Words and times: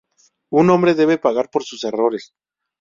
Un 0.59 0.65
hombre 0.71 0.95
debe 0.95 1.19
pagar 1.19 1.51
por 1.51 1.63
sus 1.63 1.83
errores. 1.83 2.31